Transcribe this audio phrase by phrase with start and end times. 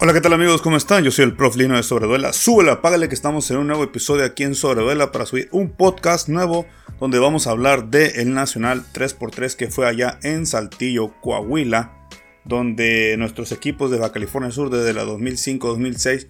[0.00, 0.62] Hola, ¿qué tal amigos?
[0.62, 1.02] ¿Cómo están?
[1.02, 2.32] Yo soy el Prof Lino de Sobreduela.
[2.32, 6.28] Súbela, apágale que estamos en un nuevo episodio aquí en Sobreduela para subir un podcast
[6.28, 6.66] nuevo
[7.00, 12.08] donde vamos a hablar del el Nacional 3x3 que fue allá en Saltillo, Coahuila,
[12.44, 16.28] donde nuestros equipos de Baja California Sur desde la 2005, 2006,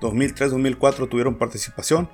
[0.00, 2.08] 2003, 2004 tuvieron participación.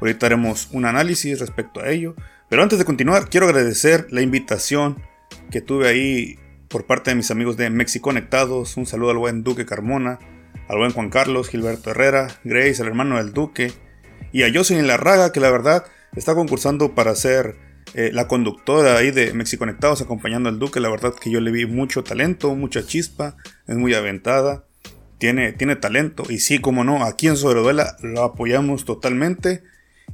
[0.00, 2.14] Ahorita haremos un análisis respecto a ello.
[2.48, 5.02] Pero antes de continuar, quiero agradecer la invitación
[5.50, 6.38] que tuve ahí
[6.68, 8.76] por parte de mis amigos de México Conectados.
[8.76, 10.20] Un saludo al buen Duque Carmona
[10.72, 13.72] al buen Juan Carlos, Gilberto Herrera, Grace, el hermano del Duque,
[14.32, 15.84] y a Jocelyn Larraga, que la verdad
[16.16, 17.56] está concursando para ser
[17.92, 20.80] eh, la conductora ahí de Mexiconectados acompañando al Duque.
[20.80, 23.36] La verdad que yo le vi mucho talento, mucha chispa,
[23.66, 24.64] es muy aventada,
[25.18, 29.62] tiene, tiene talento, y sí, como no, aquí en Sobreduela lo apoyamos totalmente.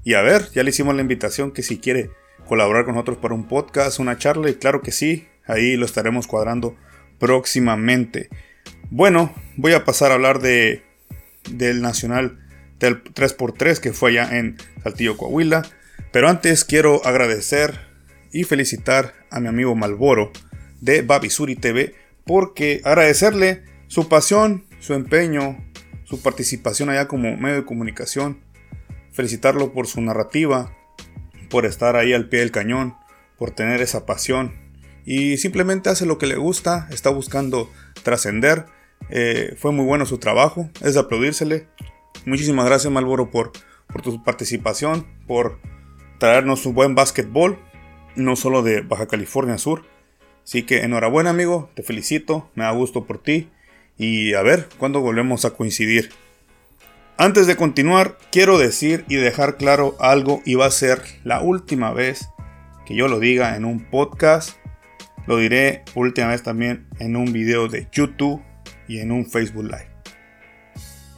[0.03, 2.11] Y a ver, ya le hicimos la invitación que si quiere
[2.49, 6.27] colaborar con nosotros para un podcast, una charla, y claro que sí, ahí lo estaremos
[6.27, 6.75] cuadrando
[7.21, 8.29] próximamente.
[8.91, 10.83] Bueno, voy a pasar a hablar de,
[11.51, 12.39] del Nacional
[12.81, 15.63] del 3x3 que fue allá en Saltillo, Coahuila.
[16.11, 17.81] Pero antes quiero agradecer
[18.33, 20.33] y felicitar a mi amigo Malboro
[20.81, 25.63] de Babisuri TV porque agradecerle su pasión, su empeño,
[26.05, 28.41] su participación allá como medio de comunicación,
[29.13, 30.75] felicitarlo por su narrativa,
[31.51, 32.95] por estar ahí al pie del cañón,
[33.37, 34.55] por tener esa pasión.
[35.05, 37.71] Y simplemente hace lo que le gusta, está buscando
[38.03, 38.67] trascender
[39.11, 41.67] eh, fue muy bueno su trabajo, es de.
[42.27, 43.53] Muchísimas gracias Malboro por,
[43.87, 45.61] por tu participación, por
[46.19, 47.59] traernos un buen básquetbol,
[48.17, 49.85] no solo de Baja California Sur.
[50.45, 53.51] Así que enhorabuena amigo, te felicito, me da gusto por ti
[53.97, 56.11] y a ver cuándo volvemos a coincidir.
[57.17, 61.93] Antes de continuar, quiero decir y dejar claro algo y va a ser la última
[61.93, 62.29] vez
[62.87, 64.57] que yo lo diga en un podcast.
[65.27, 68.41] Lo diré última vez también en un video de YouTube
[68.89, 69.89] y en un Facebook Live.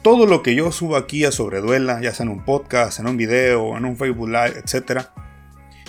[0.03, 3.17] Todo lo que yo subo aquí a Sobreduela, ya sea en un podcast, en un
[3.17, 5.07] video, en un Facebook Live, etc.,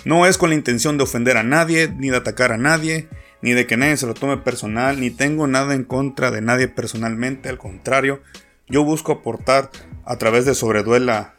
[0.05, 3.09] no es con la intención de ofender a nadie, ni de atacar a nadie,
[3.41, 6.69] ni de que nadie se lo tome personal, ni tengo nada en contra de nadie
[6.69, 8.21] personalmente, al contrario,
[8.69, 9.71] yo busco aportar
[10.05, 11.35] a través de Sobreduela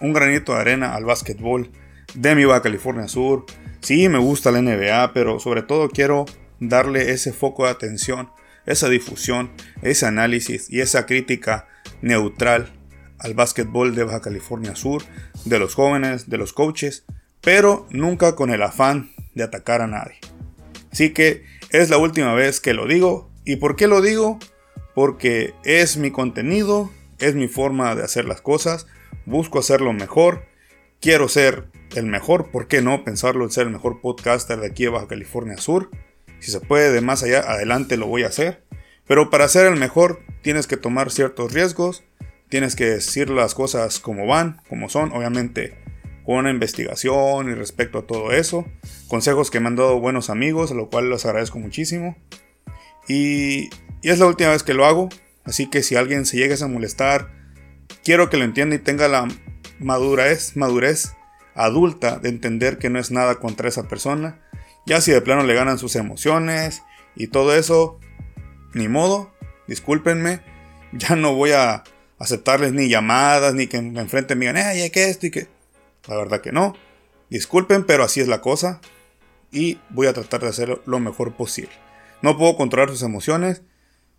[0.00, 1.70] un granito de arena al básquetbol
[2.14, 3.46] de mi Baja California Sur.
[3.80, 6.26] Sí, me gusta la NBA, pero sobre todo quiero
[6.60, 8.30] darle ese foco de atención
[8.68, 9.50] esa difusión,
[9.82, 11.66] ese análisis y esa crítica
[12.02, 12.70] neutral
[13.18, 15.02] al básquetbol de Baja California Sur,
[15.44, 17.04] de los jóvenes, de los coaches,
[17.40, 20.18] pero nunca con el afán de atacar a nadie.
[20.92, 23.30] Así que es la última vez que lo digo.
[23.44, 24.38] ¿Y por qué lo digo?
[24.94, 28.86] Porque es mi contenido, es mi forma de hacer las cosas,
[29.24, 30.44] busco hacerlo mejor,
[31.00, 34.84] quiero ser el mejor, ¿por qué no pensarlo en ser el mejor podcaster de aquí
[34.84, 35.90] de Baja California Sur?
[36.40, 38.62] Si se puede de más allá, adelante lo voy a hacer.
[39.06, 42.04] Pero para ser el mejor tienes que tomar ciertos riesgos,
[42.48, 45.76] tienes que decir las cosas como van, como son, obviamente
[46.24, 48.66] con una investigación y respecto a todo eso.
[49.08, 52.18] Consejos que me han dado buenos amigos, a lo cual los agradezco muchísimo.
[53.08, 53.70] Y,
[54.02, 55.08] y es la última vez que lo hago,
[55.44, 57.30] así que si alguien se llega a molestar,
[58.04, 59.26] quiero que lo entienda y tenga la
[59.78, 61.14] madurez, madurez
[61.54, 64.38] adulta de entender que no es nada contra esa persona
[64.88, 66.82] ya si de plano le ganan sus emociones
[67.14, 68.00] y todo eso,
[68.72, 69.30] ni modo,
[69.66, 70.40] discúlpenme,
[70.92, 71.84] ya no voy a
[72.18, 75.26] aceptarles ni llamadas, ni que enfrente me digan, eh, ¿qué esto?
[75.26, 75.46] Y que...
[76.06, 76.74] La verdad que no.
[77.28, 78.80] Disculpen, pero así es la cosa.
[79.52, 81.72] Y voy a tratar de hacerlo lo mejor posible.
[82.22, 83.60] No puedo controlar sus emociones.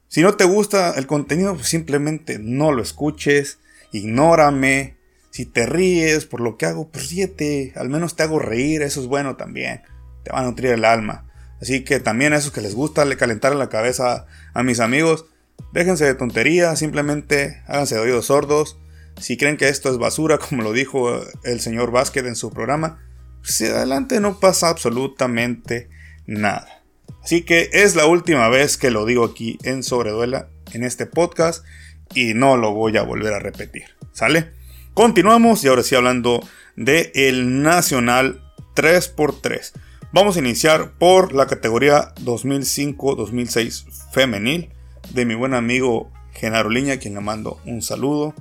[0.07, 3.57] Si no te gusta el contenido, pues simplemente no lo escuches.
[3.91, 4.97] Ignórame.
[5.31, 7.74] Si te ríes por lo que hago, pues ríete.
[7.75, 8.84] Al menos te hago reír.
[8.84, 9.81] Eso es bueno también
[10.24, 11.25] te va a nutrir el alma.
[11.62, 15.25] Así que también a esos que les gusta le calentar la cabeza a mis amigos,
[15.74, 18.78] déjense de tonterías, simplemente háganse de oídos sordos.
[19.19, 23.00] Si creen que esto es basura, como lo dijo el señor Vázquez en su programa,
[23.44, 25.90] si pues adelante no pasa absolutamente
[26.25, 26.84] nada.
[27.24, 31.66] Así que es la última vez que lo digo aquí en Sobreduela, en este podcast,
[32.13, 33.86] y no lo voy a volver a repetir.
[34.13, 34.51] ¿Sale?
[34.94, 36.42] Continuamos y ahora sí hablando
[36.75, 38.42] de el Nacional
[38.75, 39.74] 3x3.
[40.11, 44.73] Vamos a iniciar por la categoría 2005-2006 femenil
[45.13, 48.33] de mi buen amigo Genaro Liña, quien le mando un saludo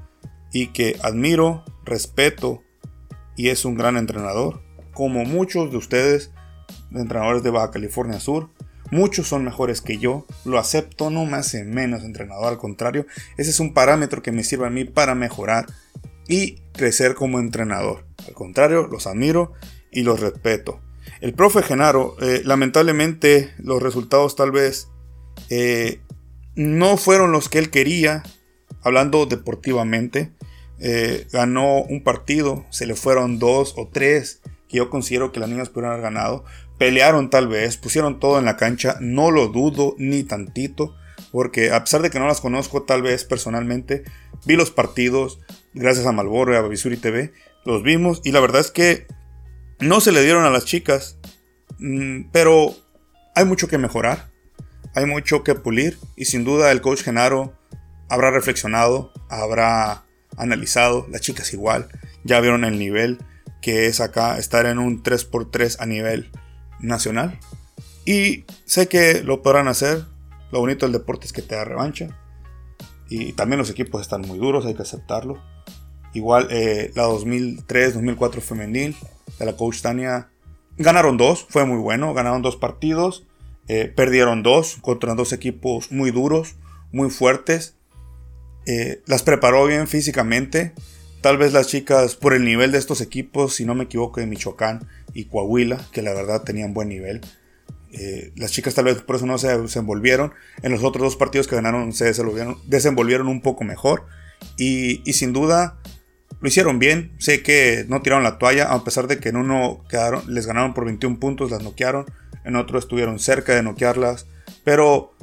[0.51, 2.63] y que admiro, respeto
[3.37, 4.63] y es un gran entrenador.
[4.95, 6.31] Como muchos de ustedes,
[6.91, 8.49] entrenadores de Baja California Sur,
[8.91, 13.05] muchos son mejores que yo, lo acepto, no me hace menos entrenador, al contrario,
[13.37, 15.67] ese es un parámetro que me sirve a mí para mejorar
[16.29, 18.07] y crecer como entrenador.
[18.27, 19.53] Al contrario, los admiro
[19.93, 20.81] y los respeto.
[21.21, 24.89] El profe Genaro, eh, lamentablemente los resultados tal vez
[25.51, 26.01] eh,
[26.55, 28.23] no fueron los que él quería,
[28.83, 30.33] hablando deportivamente,
[30.81, 35.49] eh, ganó un partido, se le fueron dos o tres que yo considero que las
[35.49, 36.45] niñas pudieron haber ganado.
[36.79, 40.95] Pelearon tal vez, pusieron todo en la cancha, no lo dudo ni tantito,
[41.33, 44.05] porque a pesar de que no las conozco tal vez personalmente,
[44.45, 45.41] vi los partidos,
[45.75, 47.33] gracias a Malboro y a Babisuri TV,
[47.65, 49.07] los vimos y la verdad es que
[49.81, 51.19] no se le dieron a las chicas,
[51.79, 52.75] mm, pero
[53.35, 54.31] hay mucho que mejorar,
[54.95, 57.57] hay mucho que pulir y sin duda el coach Genaro
[58.09, 60.05] habrá reflexionado, habrá
[60.37, 61.89] analizado, las chicas igual,
[62.25, 63.19] ya vieron el nivel
[63.63, 66.31] que es acá estar en un 3x3 a nivel
[66.81, 67.39] nacional
[68.05, 70.05] y sé que lo podrán hacer,
[70.51, 72.09] lo bonito del deporte es que te da revancha
[73.09, 75.43] y también los equipos están muy duros, hay que aceptarlo.
[76.15, 78.97] Igual eh, la 2003-2004 femenil
[79.39, 80.29] de la coach Tania
[80.79, 83.27] ganaron dos, fue muy bueno, ganaron dos partidos,
[83.67, 86.57] eh, perdieron dos contra dos equipos muy duros,
[86.93, 87.75] muy fuertes.
[88.67, 90.73] Eh, las preparó bien físicamente.
[91.21, 94.27] Tal vez las chicas, por el nivel de estos equipos, si no me equivoco, de
[94.27, 97.21] Michoacán y Coahuila, que la verdad tenían buen nivel.
[98.37, 100.33] las chicas tal vez por eso no se desenvolvieron.
[100.63, 102.13] En los otros dos partidos que ganaron se
[102.67, 104.07] desenvolvieron, un poco mejor.
[104.57, 105.78] Y, y sin duda
[106.41, 109.85] lo hicieron bien, sé que no tiraron la toalla, a pesar de que en uno
[109.89, 112.07] quedaron, les ganaron por 21 puntos, las noquearon,
[112.45, 114.27] en otro estuvieron cerca de noquearlas,
[114.65, 115.15] pero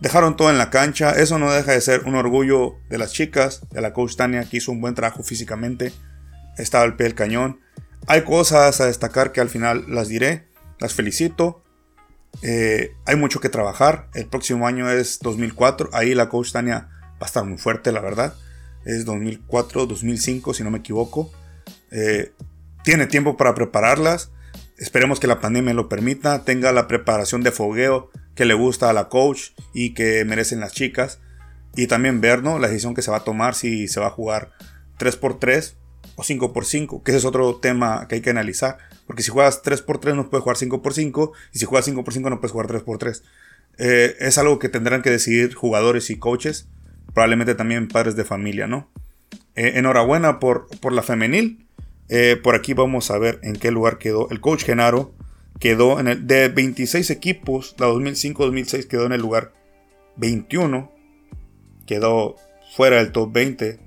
[0.00, 3.62] dejaron todo en la cancha, eso no deja de ser un orgullo de las chicas,
[3.70, 5.92] de la coach Tania, que hizo un buen trabajo físicamente,
[6.56, 7.60] estaba al pie del cañón.
[8.08, 10.48] Hay cosas a destacar que al final las diré,
[10.80, 11.62] las felicito.
[12.42, 17.18] Eh, hay mucho que trabajar, el próximo año es 2004, ahí la coach Tania va
[17.20, 18.34] a estar muy fuerte, la verdad
[18.84, 21.30] es 2004, 2005, si no me equivoco.
[21.90, 22.32] Eh,
[22.84, 24.30] tiene tiempo para prepararlas.
[24.78, 26.44] Esperemos que la pandemia lo permita.
[26.44, 30.72] Tenga la preparación de fogueo que le gusta a la coach y que merecen las
[30.72, 31.20] chicas.
[31.74, 32.58] Y también ver ¿no?
[32.58, 34.52] la decisión que se va a tomar si se va a jugar
[34.98, 35.74] 3x3
[36.16, 38.78] o 5x5, que ese es otro tema que hay que analizar.
[39.06, 42.68] Porque si juegas 3x3 no puedes jugar 5x5 y si juegas 5x5 no puedes jugar
[42.68, 43.22] 3x3.
[43.78, 46.68] Eh, es algo que tendrán que decidir jugadores y coaches
[47.18, 48.88] probablemente también padres de familia, ¿no?
[49.56, 51.66] Eh, enhorabuena por, por la femenil.
[52.08, 54.30] Eh, por aquí vamos a ver en qué lugar quedó.
[54.30, 55.12] El coach Genaro
[55.58, 59.52] quedó en el de 26 equipos, la 2005-2006 quedó en el lugar
[60.14, 60.92] 21.
[61.86, 62.36] Quedó
[62.76, 63.80] fuera del top 20,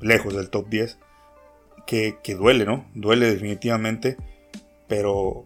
[0.00, 0.98] lejos del top 10.
[1.86, 2.86] Que, duele, ¿no?
[2.94, 4.16] Duele definitivamente.
[4.88, 5.44] Pero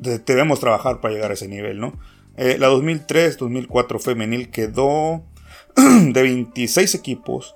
[0.00, 1.96] debemos trabajar para llegar a ese nivel, ¿no?
[2.36, 5.29] Eh, la 2003-2004 femenil quedó
[6.12, 7.54] de 26 equipos,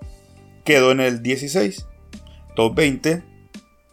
[0.65, 1.87] quedó en el 16,
[2.57, 3.23] top 20,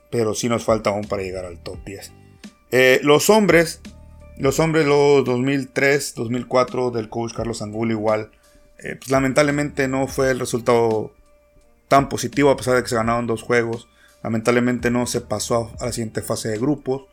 [0.10, 2.12] pero sí nos falta aún para llegar al top 10.
[2.72, 3.82] Eh, los hombres,
[4.38, 8.32] los hombres, los 2003, 2004 del coach Carlos Angulo igual,
[8.80, 11.14] eh, pues lamentablemente no fue el resultado
[11.88, 13.88] tan positivo a pesar de que se ganaron dos juegos.
[14.24, 17.04] Lamentablemente no se pasó a la siguiente fase de grupos.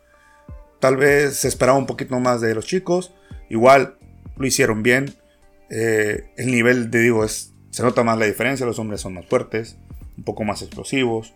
[0.79, 3.13] Tal vez se esperaba un poquito más de los chicos.
[3.49, 3.97] Igual
[4.37, 5.15] lo hicieron bien.
[5.71, 9.27] Eh, el nivel, de digo, es, se nota más la diferencia, los hombres son más
[9.27, 9.77] fuertes,
[10.17, 11.35] un poco más explosivos.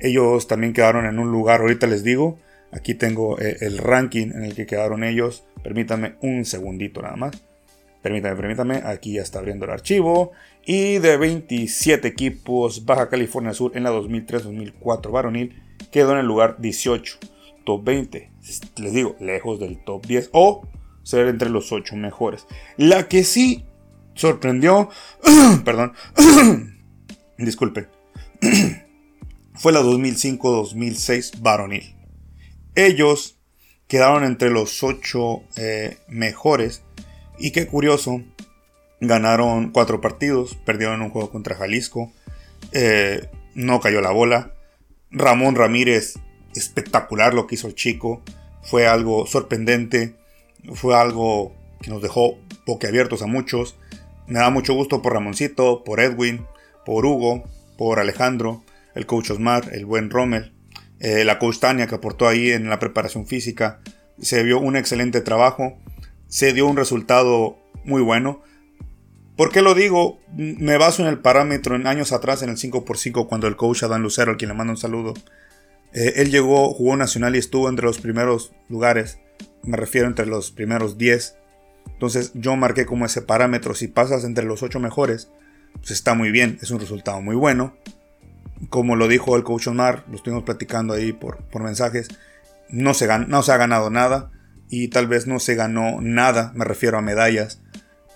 [0.00, 2.38] Ellos también quedaron en un lugar, ahorita les digo,
[2.72, 5.44] aquí tengo eh, el ranking en el que quedaron ellos.
[5.62, 7.42] Permítanme un segundito nada más.
[8.02, 10.32] Permítame, permítame, aquí ya está abriendo el archivo.
[10.66, 16.56] Y de 27 equipos, Baja California Sur en la 2003-2004 varonil quedó en el lugar
[16.58, 17.18] 18,
[17.64, 18.30] top 20.
[18.78, 20.66] Les digo, lejos del top 10 o
[21.04, 22.46] ser entre los 8 mejores.
[22.76, 23.64] La que sí
[24.14, 24.90] sorprendió,
[25.64, 25.94] perdón,
[27.38, 27.88] disculpen,
[29.54, 31.96] fue la 2005-2006 varonil.
[32.74, 33.38] Ellos
[33.86, 36.82] quedaron entre los 8 eh, mejores
[37.38, 38.22] y qué curioso,
[39.00, 42.12] ganaron 4 partidos, perdieron un juego contra Jalisco,
[42.72, 44.54] eh, no cayó la bola.
[45.10, 46.14] Ramón Ramírez,
[46.54, 48.22] espectacular lo que hizo el chico,
[48.62, 50.14] fue algo sorprendente,
[50.74, 53.76] fue algo que nos dejó boquiabiertos a muchos.
[54.26, 56.46] Me da mucho gusto por Ramoncito, por Edwin,
[56.84, 57.44] por Hugo,
[57.76, 58.62] por Alejandro,
[58.94, 60.52] el coach Osmar, el buen Rommel,
[61.00, 63.80] eh, la coach Tania que aportó ahí en la preparación física.
[64.20, 65.78] Se vio un excelente trabajo,
[66.28, 68.42] se dio un resultado muy bueno.
[69.36, 70.20] ¿Por qué lo digo?
[70.36, 74.02] Me baso en el parámetro en años atrás en el 5x5 cuando el coach Adán
[74.02, 75.14] Lucero, al quien le mando un saludo,
[75.92, 79.18] eh, él llegó, jugó nacional y estuvo entre los primeros lugares.
[79.64, 81.36] Me refiero entre los primeros 10
[81.86, 85.30] entonces yo marqué como ese parámetro, si pasas entre los 8 mejores,
[85.74, 87.76] pues está muy bien, es un resultado muy bueno.
[88.68, 92.08] Como lo dijo el coach Omar, lo estuvimos platicando ahí por, por mensajes,
[92.68, 94.30] no se, no se ha ganado nada
[94.68, 97.60] y tal vez no se ganó nada, me refiero a medallas,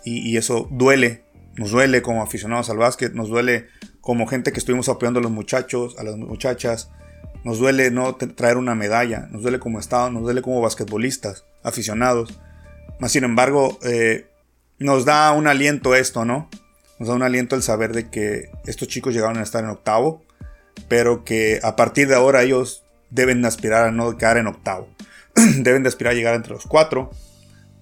[0.06, 1.24] y, eso duele,
[1.56, 3.66] Nos duele como aficionados al básquet, nos duele
[4.00, 6.90] como gente que estuvimos apoyando a los muchachos, a las muchachas,
[7.44, 12.38] nos duele no traer una medalla, nos duele como Estado, nos duele como basquetbolistas, aficionados.
[12.98, 14.26] Más sin embargo, eh,
[14.78, 16.48] nos da un aliento esto, ¿no?
[16.98, 20.22] Nos da un aliento el saber de que estos chicos llegaron a estar en octavo,
[20.88, 24.88] pero que a partir de ahora ellos deben de aspirar a no quedar en octavo.
[25.34, 27.10] deben de aspirar a llegar entre los cuatro,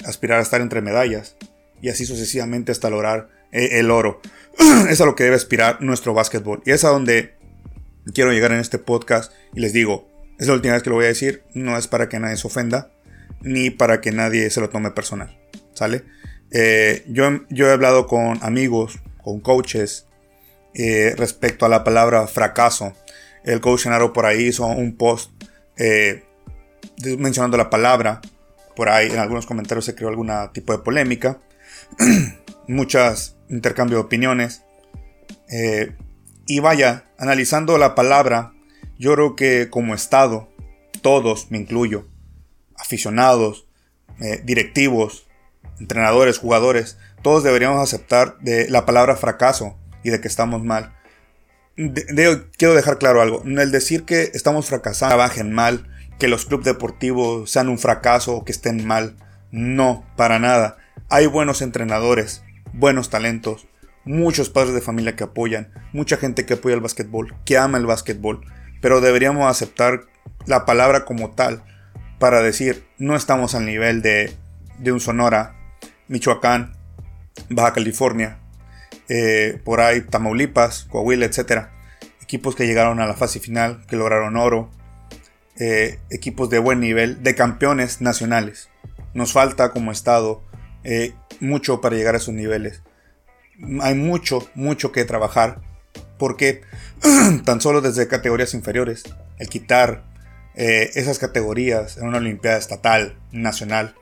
[0.04, 1.37] aspirar a estar entre medallas
[1.80, 4.21] y así sucesivamente hasta lograr eh, el oro.
[4.88, 6.62] es a lo que debe aspirar nuestro básquetbol.
[6.64, 7.35] Y es a donde
[8.12, 11.04] quiero llegar en este podcast y les digo, es la última vez que lo voy
[11.04, 12.90] a decir, no es para que nadie se ofenda,
[13.45, 15.39] ni para que nadie se lo tome personal.
[15.73, 16.05] ¿Sale?
[16.51, 20.07] Eh, yo, yo he hablado con amigos, con coaches,
[20.75, 22.93] eh, respecto a la palabra fracaso.
[23.45, 25.31] El coach Genaro por ahí hizo un post
[27.19, 28.21] mencionando la palabra.
[28.75, 31.39] Por ahí en algunos comentarios se creó algún tipo de polémica.
[32.67, 34.63] Muchas intercambio de opiniones.
[35.49, 35.95] Eh,
[36.47, 38.53] y vaya, analizando la palabra,
[38.99, 40.49] yo creo que como Estado,
[41.03, 42.07] todos, me incluyo,
[42.78, 43.66] aficionados,
[44.21, 45.26] eh, directivos,
[45.81, 50.95] entrenadores, jugadores, todos deberíamos aceptar de la palabra fracaso y de que estamos mal.
[52.57, 55.88] quiero dejar claro algo, el decir que estamos fracasando, trabajen mal,
[56.19, 59.16] que los clubes deportivos sean un fracaso o que estén mal,
[59.50, 60.76] no, para nada.
[61.09, 63.66] Hay buenos entrenadores, buenos talentos,
[64.04, 67.87] muchos padres de familia que apoyan, mucha gente que apoya el básquetbol, que ama el
[67.87, 68.43] básquetbol,
[68.81, 70.02] pero deberíamos aceptar
[70.47, 71.64] la palabra como tal
[72.18, 74.33] para decir no estamos al nivel de,
[74.78, 75.56] de un Sonora,
[76.09, 76.76] Michoacán,
[77.49, 78.38] Baja California,
[79.09, 81.68] eh, por ahí Tamaulipas, Coahuila, etc.
[82.23, 84.71] Equipos que llegaron a la fase final, que lograron oro,
[85.59, 88.71] eh, equipos de buen nivel, de campeones nacionales.
[89.12, 90.42] Nos falta como Estado
[90.83, 92.83] eh, mucho para llegar a esos niveles.
[93.80, 95.61] Hay mucho, mucho que trabajar.
[96.18, 96.62] Porque
[97.44, 99.04] tan solo desde categorías inferiores,
[99.38, 100.04] el quitar
[100.55, 103.95] eh, esas categorías en una Olimpiada estatal, nacional,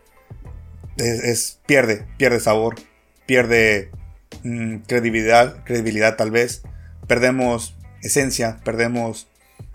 [0.96, 2.76] es, pierde, pierde sabor,
[3.26, 3.90] pierde
[4.42, 6.62] mm, credibilidad, credibilidad tal vez.
[7.06, 9.28] Perdemos esencia, perdemos,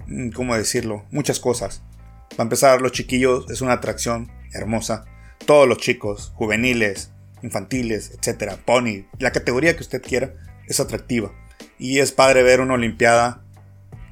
[0.08, 1.06] mm, ¿cómo decirlo?
[1.12, 1.82] Muchas cosas.
[2.30, 5.06] Para empezar, los chiquillos es una atracción hermosa
[5.46, 10.34] todos los chicos, juveniles, infantiles, etcétera, pony, la categoría que usted quiera,
[10.68, 11.32] es atractiva.
[11.80, 13.44] Y es padre ver una Olimpiada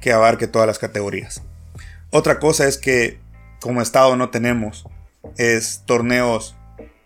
[0.00, 1.42] que abarque todas las categorías.
[2.10, 3.18] Otra cosa es que
[3.60, 4.84] como Estado no tenemos
[5.36, 6.56] es torneos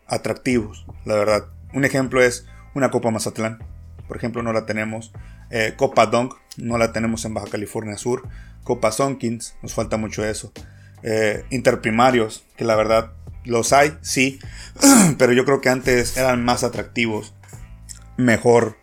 [0.06, 1.46] atractivos, la verdad.
[1.72, 3.58] Un ejemplo es una Copa Mazatlán,
[4.10, 5.12] por ejemplo, no la tenemos.
[5.50, 8.28] Eh, Copa Dunk, no la tenemos en Baja California Sur.
[8.64, 10.52] Copa Sonkins, nos falta mucho eso.
[11.04, 13.12] Eh, interprimarios, que la verdad
[13.44, 14.38] los hay, sí,
[15.18, 17.34] pero yo creo que antes eran más atractivos,
[18.16, 18.76] mejor,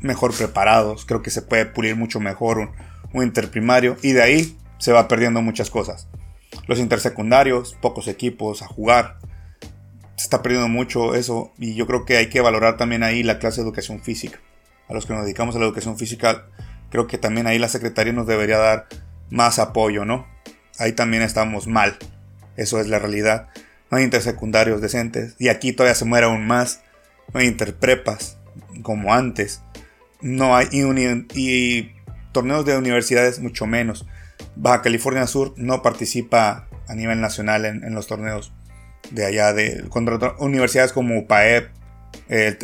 [0.00, 1.06] mejor preparados.
[1.06, 2.70] Creo que se puede pulir mucho mejor un,
[3.12, 6.08] un interprimario y de ahí se va perdiendo muchas cosas.
[6.66, 9.18] Los intersecundarios, pocos equipos a jugar.
[10.16, 13.38] Se está perdiendo mucho eso y yo creo que hay que valorar también ahí la
[13.38, 14.40] clase de educación física.
[14.88, 16.46] A los que nos dedicamos a la educación física,
[16.90, 18.86] creo que también ahí la Secretaría nos debería dar
[19.30, 20.26] más apoyo, ¿no?
[20.78, 21.98] Ahí también estamos mal.
[22.56, 23.48] Eso es la realidad
[23.90, 26.82] no hay intersecundarios decentes, y aquí todavía se muere aún más,
[27.32, 28.38] no hay interprepas
[28.82, 29.62] como antes,
[30.20, 31.92] no hay y,
[32.32, 34.06] torneos de universidades mucho menos.
[34.60, 38.52] Baja California Sur no participa a nivel nacional en, los torneos
[39.12, 39.84] de allá de
[40.40, 41.70] universidades como UPAEP,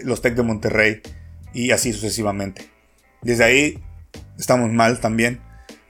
[0.03, 1.03] los TEC de Monterrey
[1.53, 2.69] y así sucesivamente.
[3.23, 3.85] Desde ahí
[4.37, 5.41] estamos mal también.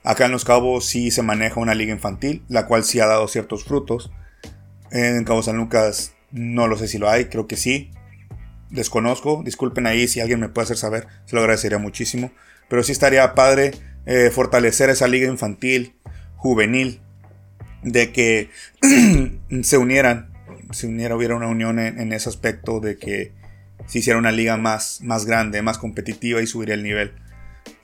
[0.03, 3.27] Acá en Los Cabos sí se maneja una liga infantil, la cual sí ha dado
[3.27, 4.13] ciertos frutos.
[4.91, 7.91] En Cabo San Lucas no lo sé si lo hay, creo que sí.
[8.69, 12.31] Desconozco, disculpen ahí si alguien me puede hacer saber, se lo agradecería muchísimo.
[12.69, 13.73] Pero sí estaría padre
[14.07, 15.95] eh, fortalecer esa liga infantil,
[16.37, 17.01] juvenil,
[17.83, 18.51] de que
[19.63, 20.33] se unieran,
[20.73, 23.33] se uniera, hubiera una unión en, ese aspecto de que
[23.87, 27.13] se hiciera una liga más, más grande, más competitiva y subiría el nivel.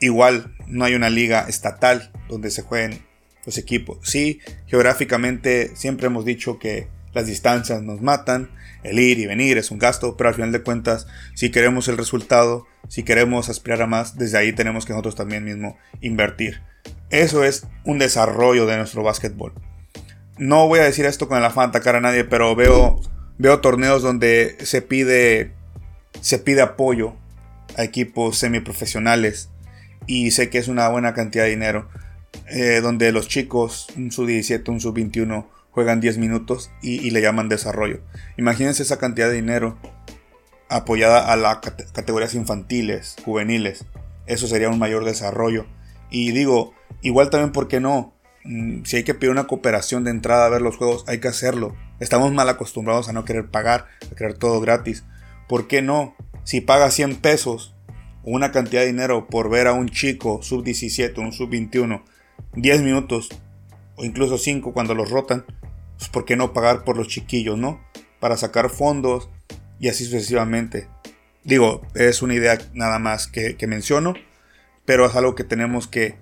[0.00, 3.02] Igual, no hay una liga estatal donde se jueguen
[3.44, 3.98] los equipos.
[4.02, 8.50] Sí, geográficamente siempre hemos dicho que las distancias nos matan,
[8.82, 11.98] el ir y venir es un gasto, pero al final de cuentas, si queremos el
[11.98, 16.62] resultado, si queremos aspirar a más, desde ahí tenemos que nosotros también mismo invertir.
[17.10, 19.52] Eso es un desarrollo de nuestro básquetbol.
[20.38, 23.00] No voy a decir esto con el afán de atacar a nadie, pero veo,
[23.38, 25.52] veo torneos donde se pide,
[26.20, 27.14] se pide apoyo
[27.76, 29.50] a equipos semiprofesionales
[30.06, 31.88] y sé que es una buena cantidad de dinero.
[32.48, 38.00] Eh, donde los chicos, un sub-17, un sub-21, juegan 10 minutos y, le llaman desarrollo.
[38.36, 39.78] Imagínense esa cantidad de dinero
[40.68, 43.86] apoyada a las categorías infantiles, juveniles.
[44.26, 45.66] Eso sería un mayor desarrollo.
[46.10, 48.14] Y digo, igual también, ¿por qué no?
[48.44, 51.28] Mm, si hay que pedir una cooperación de entrada a ver los juegos, hay que
[51.28, 51.74] hacerlo.
[51.98, 55.04] Estamos mal acostumbrados a no querer pagar, a querer todo gratis.
[55.48, 56.14] ¿Por qué no?
[56.44, 57.74] Si pagas 100 pesos
[58.24, 62.02] o una cantidad de dinero por ver a un chico sub 17, un sub 21,
[62.54, 63.28] 10 minutos
[63.96, 65.44] o incluso 5 cuando los rotan,
[66.00, 67.78] pues ¿por qué no pagar por los chiquillos, no?
[68.20, 69.28] Para sacar fondos
[69.78, 70.88] y así sucesivamente.
[71.44, 74.14] Digo, es una idea nada más que, menciono,
[74.86, 76.16] pero es algo que tenemos que,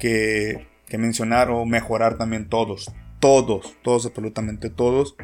[0.00, 0.66] que,
[0.98, 2.90] mencionar o mejorar también todos.
[3.20, 5.14] Todos, todos, absolutamente todos.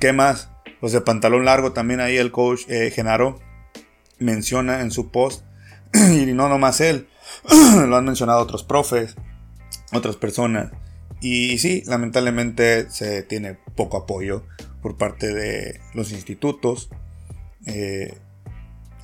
[0.00, 0.50] ¿Qué más?
[0.80, 3.38] Los de pantalón largo también ahí el coach eh, Genaro
[4.18, 5.44] menciona en su post.
[5.94, 7.06] y no nomás él,
[7.86, 9.14] lo han mencionado otros profes,
[9.92, 10.72] otras personas.
[11.22, 14.42] Y sí, lamentablemente se tiene poco apoyo
[14.82, 16.90] por parte de los institutos.
[17.64, 18.12] Eh,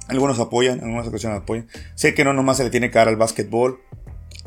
[0.08, 1.68] algunos apoyan, algunas ocasiones apoyan.
[1.94, 3.80] Sé que no nomás se le tiene que dar al básquetbol.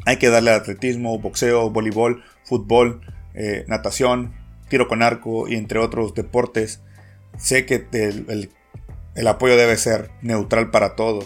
[0.05, 3.01] Hay que darle atletismo, boxeo, voleibol, fútbol,
[3.35, 4.33] eh, natación,
[4.67, 6.81] tiro con arco y entre otros deportes.
[7.37, 8.51] Sé que el,
[9.15, 11.25] el apoyo debe ser neutral para todos.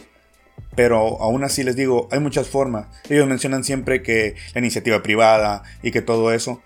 [0.76, 2.88] Pero aún así les digo, hay muchas formas.
[3.10, 6.62] Ellos mencionan siempre que la iniciativa privada y que todo eso.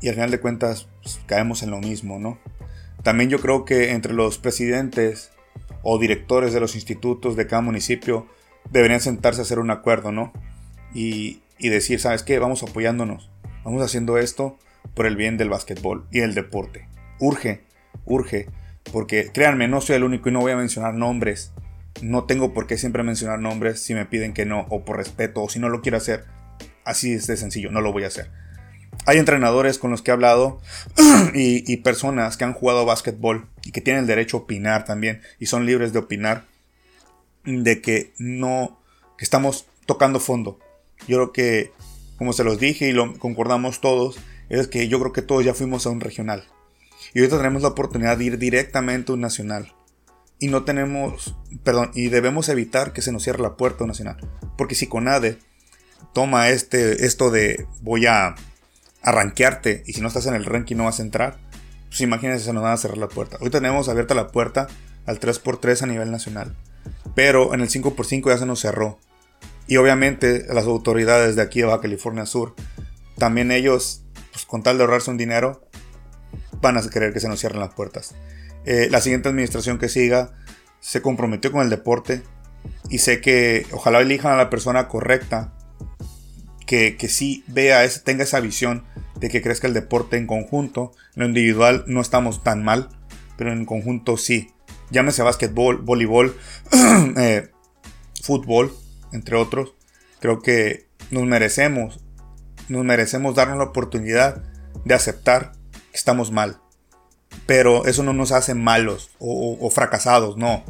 [0.00, 2.38] Y al final de cuentas pues, caemos en lo mismo, ¿no?
[3.02, 5.32] También yo creo que entre los presidentes
[5.82, 8.26] o directores de los institutos de cada municipio
[8.70, 10.32] deberían sentarse a hacer un acuerdo, ¿no?
[10.94, 12.38] Y, y decir, ¿sabes qué?
[12.38, 13.30] Vamos apoyándonos.
[13.64, 14.58] Vamos haciendo esto
[14.94, 16.88] por el bien del básquetbol y el deporte.
[17.18, 17.64] Urge,
[18.04, 18.46] urge.
[18.92, 21.52] Porque créanme, no soy el único y no voy a mencionar nombres
[22.02, 25.42] no tengo por qué siempre mencionar nombres si me piden que no, o por respeto,
[25.42, 26.24] o si no lo quiero hacer.
[26.84, 28.30] Así es de sencillo, no lo voy a hacer.
[29.06, 30.60] Hay entrenadores con los que he hablado
[31.34, 35.46] y, personas que han jugado básquetbol y que tienen el derecho a opinar también y
[35.46, 36.44] son libres de opinar
[37.44, 38.80] de que no,
[39.18, 40.58] que estamos tocando fondo.
[41.06, 41.72] Yo creo que,
[42.16, 45.54] como se los dije y lo concordamos todos, es que yo creo que todos ya
[45.54, 46.44] fuimos a un regional.
[47.12, 49.74] Y ahorita tenemos la oportunidad de ir directamente a un nacional
[50.44, 54.18] y no tenemos, perdón, y debemos evitar que se nos cierre la puerta nacional.
[54.58, 55.38] Porque si Conade
[56.12, 58.34] toma este, esto de voy a
[59.00, 61.38] arranquearte y si no estás en el ranking no vas a entrar,
[61.88, 63.38] pues imagínense se nos van a cerrar la puerta.
[63.40, 64.66] Hoy tenemos abierta la puerta
[65.06, 66.54] al 3x3 a nivel nacional,
[67.14, 68.98] pero en el 5x5 ya se nos cerró.
[69.66, 72.54] Y obviamente las autoridades de aquí de Baja California Sur,
[73.16, 75.66] también ellos, pues con tal de ahorrarse un dinero,
[76.60, 78.14] van a querer que se nos cierren las puertas.
[78.64, 80.32] Eh, la siguiente administración que siga
[80.80, 82.22] se comprometió con el deporte
[82.88, 85.54] y sé que ojalá elijan a la persona correcta
[86.66, 88.84] que, que sí vea, tenga esa visión
[89.16, 90.92] de que crezca el deporte en conjunto.
[91.14, 92.88] En lo individual no estamos tan mal,
[93.36, 94.50] pero en conjunto sí.
[94.90, 96.36] Llámese básquetbol, voleibol,
[97.16, 97.50] eh,
[98.22, 98.74] fútbol,
[99.12, 99.74] entre otros.
[100.20, 102.00] Creo que nos merecemos,
[102.68, 104.42] nos merecemos darnos la oportunidad
[104.84, 106.60] de aceptar que estamos mal.
[107.46, 110.64] Pero eso no nos hace malos o, fracasados, no.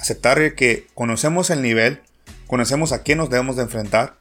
[0.00, 2.00] Aceptar que conocemos el nivel,
[2.46, 4.18] conocemos a quién nos debemos de enfrentar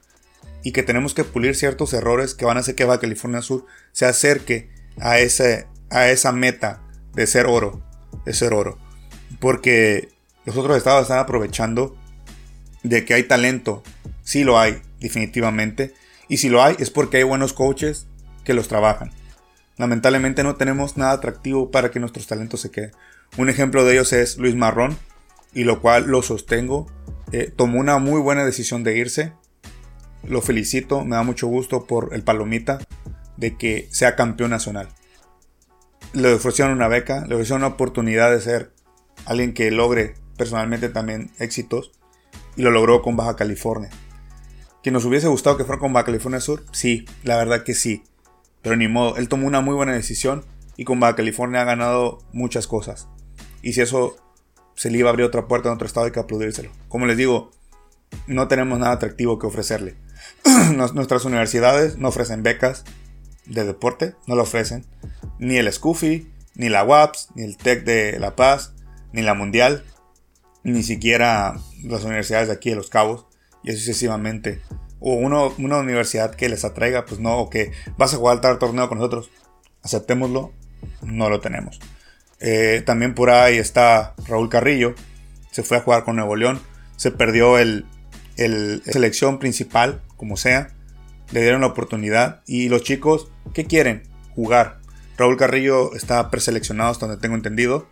[0.63, 3.65] y que tenemos que pulir ciertos errores que van a hacer que Baja California Sur
[3.93, 4.69] se acerque
[4.99, 6.81] a, ese, a esa meta
[7.13, 7.81] de ser oro,
[8.25, 8.77] de ser oro.
[9.39, 10.09] Porque
[10.45, 11.95] los otros estados están aprovechando
[12.83, 13.83] de que hay talento.
[14.23, 15.93] Sí lo hay, definitivamente.
[16.27, 18.07] Y si lo hay es porque hay buenos coaches
[18.43, 19.11] que los trabajan.
[19.77, 22.91] Lamentablemente no tenemos nada atractivo para que nuestros talentos se queden.
[23.37, 24.97] Un ejemplo de ellos es Luis Marrón,
[25.53, 26.87] y lo cual lo sostengo.
[27.31, 29.33] Eh, tomó una muy buena decisión de irse.
[30.23, 32.79] Lo felicito, me da mucho gusto por el palomita
[33.37, 34.89] de que sea campeón nacional.
[36.13, 38.71] Le ofrecieron una beca, le ofrecieron una oportunidad de ser
[39.25, 41.91] alguien que logre personalmente también éxitos
[42.55, 43.89] y lo logró con Baja California.
[44.83, 46.65] ¿Que nos hubiese gustado que fuera con Baja California Sur?
[46.71, 48.03] Sí, la verdad que sí.
[48.67, 50.43] Pero ni modo, él tomó una muy buena decisión
[50.75, 53.07] y con Baja California ha ganado muchas cosas.
[53.61, 54.17] Y si eso
[54.75, 56.69] se le iba a abrir otra puerta en otro estado, hay que aplaudírselo.
[56.89, 57.51] Como les digo,
[58.27, 59.95] no tenemos nada atractivo que ofrecerle.
[60.75, 62.83] Nuestras universidades no ofrecen becas
[63.45, 64.85] de deporte, no lo ofrecen.
[65.39, 68.73] Ni el SCUFI, ni la WAPS, ni el TEC de La Paz,
[69.13, 69.85] ni la Mundial,
[70.65, 73.27] ni siquiera las universidades de aquí de Los Cabos,
[73.63, 74.61] y sucesivamente
[74.99, 78.89] o una universidad que les atraiga, pues no, o que vas a jugar tal torneo
[78.89, 79.29] con nosotros,
[79.83, 80.53] aceptémoslo,
[81.01, 81.79] no lo tenemos.
[82.39, 84.95] Eh, también por ahí está Raúl Carrillo,
[85.51, 86.61] se fue a jugar con Nuevo León,
[86.95, 87.85] se perdió el,
[88.37, 90.75] el selección principal, como sea,
[91.31, 94.03] le dieron la oportunidad y los chicos, ¿qué quieren?
[94.35, 94.79] Jugar.
[95.17, 97.87] Raúl Carrillo está preseleccionado hasta donde tengo entendido.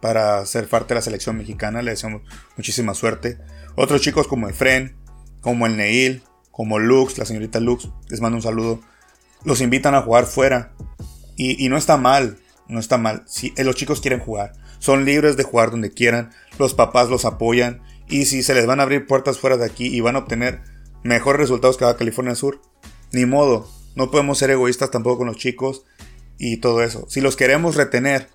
[0.00, 1.80] para ser parte de la selección mexicana.
[1.80, 2.22] Le deseamos
[2.56, 3.38] muchísima suerte.
[3.76, 4.96] Otros chicos como Efren,
[5.40, 8.80] como el Neil, como Lux, la señorita Lux, les mando un saludo.
[9.44, 10.72] Los invitan a jugar fuera.
[11.36, 12.38] Y, no está mal,
[12.68, 13.24] no está mal.
[13.26, 16.30] Si eh, los chicos quieren jugar, son libres de jugar donde quieran.
[16.58, 17.82] Los papás los apoyan.
[18.08, 20.60] Y si se les van a abrir puertas fuera de aquí y van a obtener
[21.02, 22.60] mejores resultados que a California Sur,
[23.12, 23.68] ni modo.
[23.96, 25.84] No podemos ser egoístas tampoco con los chicos
[26.38, 27.06] y todo eso.
[27.08, 28.28] Si los queremos retener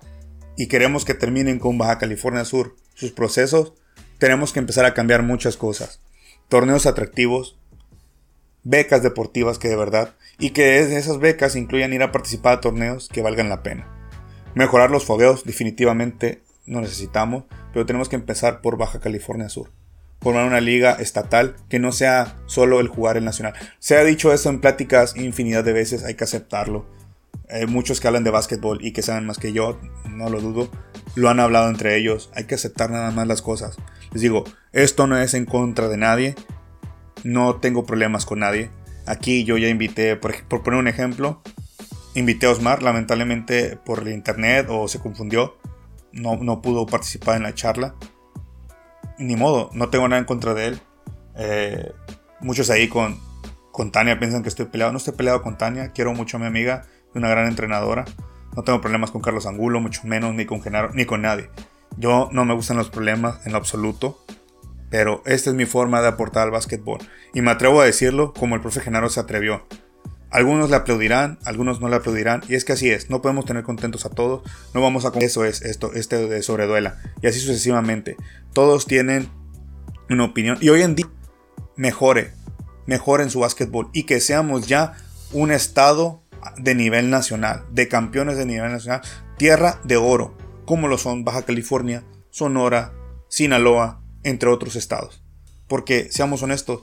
[0.56, 3.74] y queremos que terminen con Baja California Sur sus procesos,
[4.18, 6.00] tenemos que empezar a cambiar muchas cosas.
[6.48, 7.57] Torneos atractivos,
[8.68, 13.08] becas deportivas que de verdad, y que esas becas incluyan ir a participar a torneos
[13.08, 13.88] que valgan la pena.
[14.54, 19.70] Mejorar los fogueos definitivamente no necesitamos, pero tenemos que empezar por Baja California Sur.
[20.20, 23.54] Formar una liga estatal que no sea solo el jugar el nacional.
[23.78, 26.86] Se ha dicho eso en pláticas infinidad de veces, hay que aceptarlo.
[27.48, 30.68] Eh, muchos que hablan de básquetbol y que saben más que yo, no lo dudo,
[31.14, 32.30] lo han hablado entre ellos.
[32.34, 33.78] Hay que aceptar nada más las cosas.
[34.12, 36.34] Les digo, esto no es en contra de nadie.
[37.24, 38.70] No tengo problemas con nadie.
[39.06, 41.42] Aquí yo ya invité, por, poner un ejemplo,
[42.14, 45.56] invité a Osmar, lamentablemente por el internet o se confundió.
[46.12, 47.94] No, no pudo participar en la charla.
[49.18, 50.80] Ni modo, no tengo nada en contra de él.
[51.36, 51.92] Eh,
[52.40, 53.18] muchos ahí con,
[53.72, 54.92] con Tania piensan que estoy peleado.
[54.92, 58.04] No estoy peleado con Tania, quiero mucho a mi amiga una gran entrenadora.
[58.56, 61.50] No tengo problemas con Carlos Angulo, mucho menos ni con Genaro, ni con nadie.
[61.96, 64.24] Yo no me gustan los problemas en absoluto,
[64.90, 66.98] pero esta es mi forma de aportar al básquetbol.
[67.34, 69.66] Y me atrevo a decirlo como el profe Genaro se atrevió.
[70.30, 73.62] Algunos le aplaudirán, algunos no le aplaudirán, y es que así es, no podemos tener
[73.62, 74.42] contentos a todos,
[74.74, 75.12] no vamos a...
[75.20, 78.16] Eso es esto, este de sobreduela, y así sucesivamente.
[78.52, 79.30] Todos tienen
[80.10, 81.08] una opinión, y hoy en día
[81.76, 82.32] mejore,
[82.86, 84.96] mejore en su básquetbol, y que seamos ya
[85.32, 86.22] un estado
[86.58, 89.00] de nivel nacional, de campeones de nivel nacional,
[89.38, 92.92] tierra de oro, como lo son Baja California, Sonora,
[93.28, 95.22] Sinaloa, entre otros estados.
[95.66, 96.80] Porque, seamos honestos,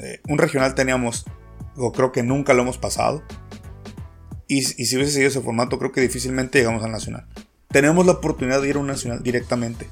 [0.00, 1.24] eh, un regional teníamos,
[1.76, 3.22] o creo que nunca lo hemos pasado.
[4.46, 7.26] Y, y, si hubiese seguido ese formato, creo que difícilmente llegamos al nacional.
[7.68, 9.88] Tenemos la oportunidad de ir a un nacional directamente.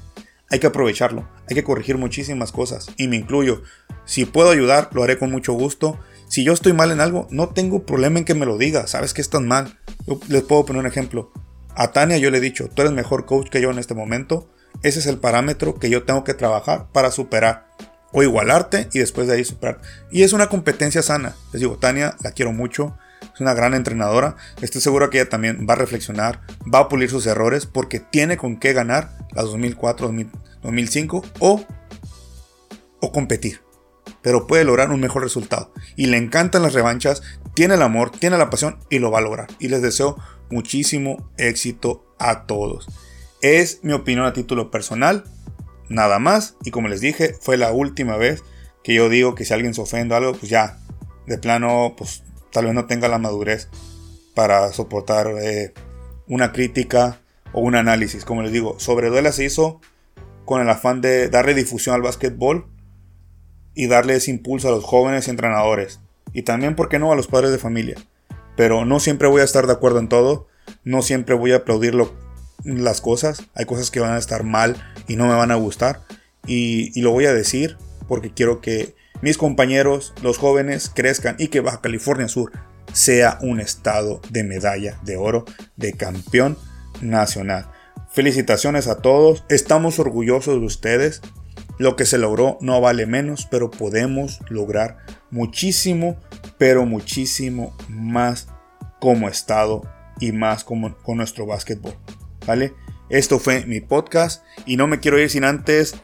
[0.49, 3.63] Hay que aprovecharlo, hay que corregir muchísimas cosas, y me incluyo.
[4.05, 7.49] Si puedo ayudar, lo haré con mucho gusto si yo estoy mal en algo, no
[7.49, 8.85] tengo problema en que me lo diga.
[8.87, 9.79] Sabes que estás mal.
[10.27, 11.31] les puedo poner un ejemplo.
[11.73, 14.49] A Tania yo le he dicho, tú eres mejor coach que yo en este momento.
[14.83, 17.67] Ese es el parámetro que yo tengo que trabajar para superar.
[18.13, 19.81] O igualarte y después de ahí superar.
[20.11, 21.35] Y es una competencia sana.
[21.51, 22.97] Les digo, Tania, la quiero mucho.
[23.33, 24.37] Es una gran entrenadora.
[24.61, 26.41] Estoy seguro que ella también va a reflexionar,
[26.73, 30.11] va a pulir sus errores porque tiene con qué ganar las 2004,
[30.61, 31.65] 2005 o,
[33.01, 33.61] o competir
[34.21, 35.71] pero puede lograr un mejor resultado.
[35.95, 39.21] Y le encantan las revanchas, tiene el amor, tiene la pasión y lo va a
[39.21, 39.47] lograr.
[39.59, 40.17] Y les deseo
[40.49, 42.87] muchísimo éxito a todos.
[43.41, 45.23] Es mi opinión a título personal,
[45.89, 46.55] nada más.
[46.63, 48.43] Y como les dije, fue la última vez
[48.83, 50.79] que yo digo que si alguien se ofende o algo, pues ya,
[51.27, 53.69] de plano, pues tal vez no tenga la madurez
[54.33, 55.73] para soportar eh,
[56.27, 57.19] una crítica
[57.53, 58.25] o un análisis.
[58.25, 59.81] Como les digo, sobre Duela se hizo
[60.45, 62.67] con el afán de darle difusión al básquetbol
[63.73, 65.99] y darle ese impulso a los jóvenes entrenadores.
[66.33, 67.97] Y también, ¿por qué no?, a los padres de familia.
[68.55, 70.47] Pero no siempre voy a estar de acuerdo en todo.
[70.83, 71.93] No siempre voy a aplaudir
[72.63, 73.43] las cosas.
[73.55, 74.75] Hay cosas que van a estar mal
[75.07, 76.01] y no me van a gustar.
[76.45, 81.59] Y, lo voy a decir porque quiero que mis compañeros, los jóvenes, crezcan y que
[81.59, 82.51] Baja California Sur
[82.93, 86.57] sea un estado de medalla de oro, de campeón
[87.01, 87.69] nacional.
[88.11, 91.21] Felicitaciones a todos, estamos orgullosos de ustedes.
[91.77, 94.97] Lo que se logró no vale menos, pero podemos lograr
[95.29, 96.17] muchísimo,
[96.57, 98.47] pero muchísimo más
[98.99, 99.83] como estado
[100.19, 101.93] y más como, con nuestro básquetbol.
[103.09, 105.95] Esto fue mi podcast y no me quiero ir sin antes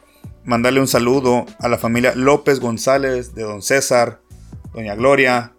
[0.44, 4.20] mandarle un saludo a la familia López González de Don César,
[4.72, 5.54] Doña Gloria,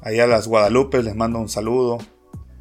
[0.00, 1.98] allá a las Guadalupe les mando un saludo,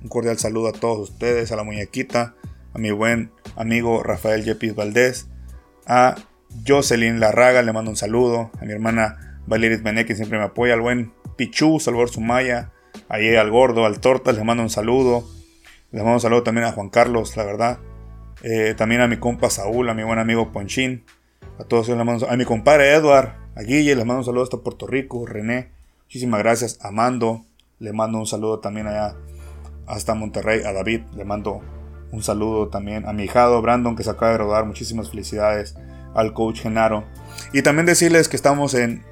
[0.01, 2.35] un cordial saludo a todos ustedes, a la muñequita,
[2.73, 5.27] a mi buen amigo Rafael Yepis Valdés,
[5.85, 6.15] a
[6.67, 8.51] Jocelyn Larraga, le mando un saludo.
[8.61, 10.73] A mi hermana Valeris Bené, que siempre me apoya.
[10.73, 12.71] Al buen Pichu, Salvador Sumaya.
[13.07, 15.27] Ahí al gordo, al torta, le mando un saludo.
[15.91, 17.80] Les mando un saludo también a Juan Carlos, la verdad.
[18.43, 21.04] Eh, también a mi compa Saúl, a mi buen amigo Ponchín.
[21.60, 24.43] A todos ellos les mando A mi compadre Edward, a Guille, les mando un saludo
[24.43, 25.25] hasta Puerto Rico.
[25.25, 25.71] René,
[26.04, 26.78] muchísimas gracias.
[26.82, 27.43] Amando,
[27.80, 29.15] le mando un saludo también allá
[29.88, 30.63] hasta Monterrey.
[30.63, 31.62] A David, le mando
[32.12, 33.08] un saludo también.
[33.08, 34.65] A mi hijado Brandon, que se acaba de rodar.
[34.65, 35.75] Muchísimas felicidades
[36.13, 37.04] al coach Genaro.
[37.52, 39.04] Y también decirles que estamos en,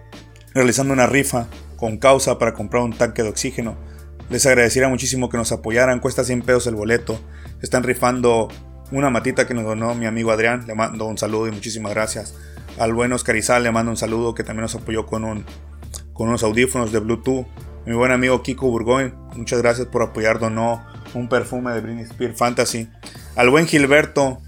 [0.54, 3.76] realizando una rifa con causa para comprar un tanque de oxígeno.
[4.30, 7.20] Les agradecería muchísimo que nos apoyaran, cuesta 100 pesos el boleto.
[7.62, 8.50] Están rifando
[8.92, 12.36] una matita que nos donó mi amigo Adrián, le mando un saludo y muchísimas gracias.
[12.78, 15.46] Al buen Oscarizal le mando un saludo que también nos apoyó con, un,
[16.14, 17.46] con unos audífonos de Bluetooth.
[17.86, 22.38] Mi buen amigo Kiko Burgoyne, muchas gracias por apoyar, donó un perfume de Britney Spears
[22.38, 22.90] Fantasy.
[23.38, 24.40] Al buen Gilberto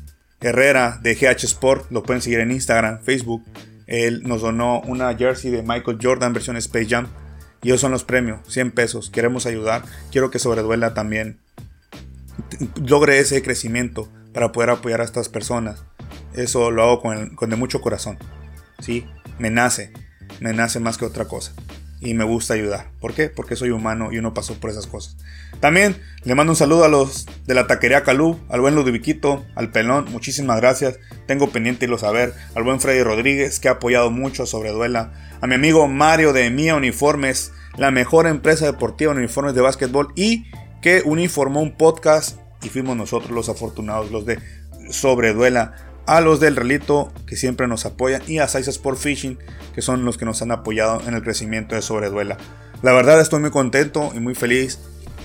[0.41, 3.43] Herrera de GH Sport, lo pueden seguir en Instagram, Facebook.
[3.87, 7.07] Él nos donó una jersey de Michael Jordan versión Space Jam.
[7.61, 9.09] Y esos son los premios, 100 pesos.
[9.09, 9.83] Queremos ayudar.
[10.11, 11.39] Quiero que Sobreduela también
[12.81, 15.83] logre ese crecimiento para poder apoyar a estas personas.
[16.33, 18.17] Eso lo hago con, con de mucho corazón.
[18.79, 19.05] ¿sí?
[19.39, 19.91] Me nace,
[20.39, 21.53] me nace más que otra cosa
[22.01, 22.91] y me gusta ayudar.
[22.99, 23.29] ¿Por qué?
[23.29, 25.17] Porque soy humano y uno pasó por esas cosas.
[25.59, 29.71] También le mando un saludo a los de la taquería Calú, al buen Ludoviquito, al
[29.71, 30.99] Pelón, muchísimas gracias.
[31.27, 32.33] Tengo pendiente lo saber.
[32.55, 35.11] Al buen Freddy Rodríguez, que ha apoyado mucho sobre Duela.
[35.41, 40.13] A mi amigo Mario de Mía Uniformes, la mejor empresa deportiva en uniformes de básquetbol
[40.15, 40.45] y
[40.81, 44.39] que uniformó un podcast y fuimos nosotros los afortunados, los de
[44.91, 49.37] Sobreduela a los del Relito que siempre nos apoyan y a Size Sport Fishing
[49.75, 52.37] que son los que nos han apoyado en el crecimiento de Sobreduela.
[52.81, 54.79] La verdad estoy muy contento y muy feliz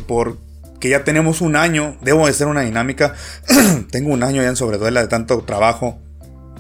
[0.06, 3.14] porque ya tenemos un año, debo de hacer una dinámica,
[3.90, 5.98] tengo un año ya en Sobreduela de tanto trabajo,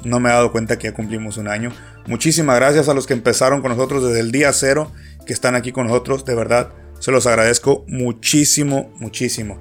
[0.04, 1.70] no me he dado cuenta que ya cumplimos un año.
[2.06, 4.90] Muchísimas gracias a los que empezaron con nosotros desde el día cero,
[5.26, 9.58] que están aquí con nosotros, de verdad, se los agradezco muchísimo, muchísimo.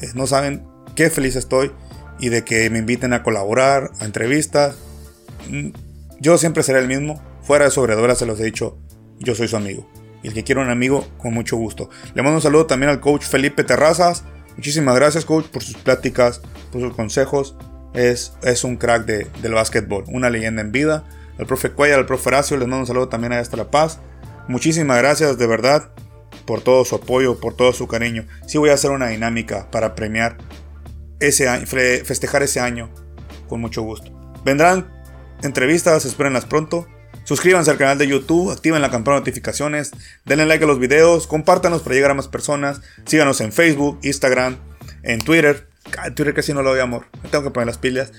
[0.00, 1.72] Eh, no saben qué feliz estoy
[2.18, 4.76] y de que me inviten a colaborar, a entrevistas.
[5.48, 5.70] Mm,
[6.20, 7.22] yo siempre seré el mismo.
[7.42, 8.78] Fuera de sobredora se los he dicho,
[9.18, 9.88] yo soy su amigo.
[10.22, 11.90] Y el que quiera un amigo, con mucho gusto.
[12.14, 14.24] Le mando un saludo también al coach Felipe Terrazas.
[14.56, 17.56] Muchísimas gracias, coach, por sus pláticas, por sus consejos.
[17.94, 21.04] Es, es un crack de, del básquetbol, una leyenda en vida.
[21.38, 24.00] Al profe Cuella, al profe Horacio, les mando un saludo también a hasta La Paz.
[24.48, 25.90] Muchísimas gracias, de verdad,
[26.44, 28.26] por todo su apoyo, por todo su cariño.
[28.46, 30.36] Sí voy a hacer una dinámica para premiar
[31.20, 32.90] ese festejar ese año
[33.48, 34.12] con mucho gusto.
[34.44, 34.90] Vendrán
[35.42, 36.86] entrevistas, espérenlas pronto.
[37.24, 39.92] Suscríbanse al canal de YouTube, activen la campana de notificaciones,
[40.24, 44.56] denle like a los videos, compártanos para llegar a más personas, síganos en Facebook, Instagram,
[45.02, 45.68] en Twitter.
[46.14, 48.12] Twitter casi no lo doy amor, me tengo que poner las pilas.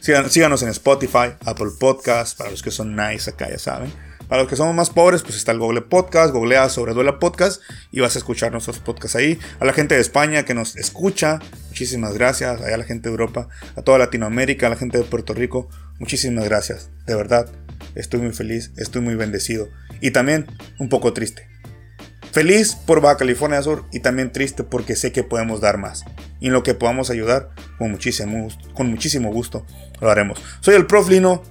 [0.00, 3.92] síganos en Spotify, Apple Podcasts, para los que son nice acá ya saben.
[4.30, 7.60] Para los que somos más pobres, pues está el Google Podcast, googlea sobre Duela Podcast
[7.90, 9.40] y vas a escuchar nuestros podcasts ahí.
[9.58, 12.60] A la gente de España que nos escucha, muchísimas gracias.
[12.60, 16.44] A la gente de Europa, a toda Latinoamérica, a la gente de Puerto Rico, muchísimas
[16.44, 16.90] gracias.
[17.08, 17.50] De verdad,
[17.96, 19.68] estoy muy feliz, estoy muy bendecido
[20.00, 20.46] y también
[20.78, 21.48] un poco triste.
[22.30, 26.04] Feliz por Baja California Sur y también triste porque sé que podemos dar más.
[26.38, 29.66] Y en lo que podamos ayudar, con muchísimo, con muchísimo gusto
[30.00, 30.40] lo haremos.
[30.60, 31.42] Soy el Prof Lino,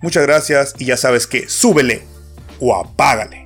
[0.00, 2.13] muchas gracias y ya sabes que súbele
[2.60, 3.43] o apágale.